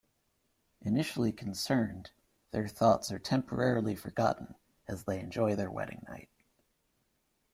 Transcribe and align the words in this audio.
Initially 0.81 1.31
concerned, 1.31 2.09
their 2.49 2.67
thoughts 2.67 3.11
are 3.11 3.19
temporarily 3.19 3.95
forgotten 3.95 4.55
as 4.87 5.03
they 5.03 5.19
enjoy 5.19 5.55
their 5.55 5.69
wedding 5.69 6.03
night. 6.09 6.29